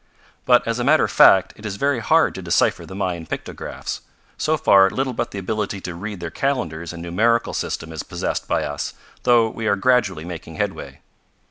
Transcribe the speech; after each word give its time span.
But, 0.45 0.67
as 0.67 0.79
a 0.79 0.83
matter 0.83 1.03
of 1.03 1.11
fact, 1.11 1.53
it 1.57 1.63
is 1.63 1.75
very 1.75 1.99
hard 1.99 2.33
to 2.33 2.41
decipher 2.41 2.87
the 2.87 2.95
Mayan 2.95 3.27
pictographs. 3.27 4.01
So 4.35 4.57
far, 4.57 4.89
little 4.89 5.13
but 5.13 5.29
the 5.29 5.37
ability 5.37 5.79
to 5.81 5.93
read 5.93 6.21
their 6.21 6.31
calendars 6.31 6.91
and 6.91 7.03
numerical 7.03 7.53
system 7.53 7.91
is 7.93 8.01
possessed 8.01 8.47
by 8.47 8.63
us, 8.63 8.95
though 9.25 9.47
we 9.47 9.67
are 9.67 9.75
gradually 9.75 10.25
making 10.25 10.55
headway. 10.55 11.01